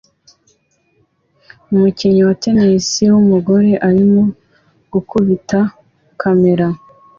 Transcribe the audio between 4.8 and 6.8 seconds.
gukubita kamera